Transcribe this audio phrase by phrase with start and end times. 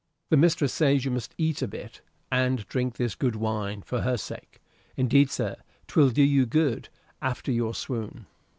[0.31, 2.01] "The mistress says you must eat a bit,
[2.31, 4.59] and drink this good wine, for her sake.
[4.97, 6.89] Indeed, sir, 'twill do you good
[7.21, 8.25] after your swoon."